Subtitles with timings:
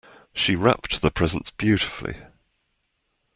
[0.33, 2.15] She wrapped the presents beautifully.